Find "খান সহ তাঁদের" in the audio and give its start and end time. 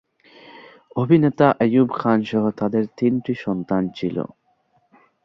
1.99-2.83